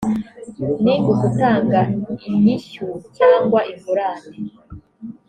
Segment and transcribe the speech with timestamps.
[0.83, 1.79] ni ugutanga
[2.31, 2.85] inyishyu
[3.17, 4.35] cyangwa ingurane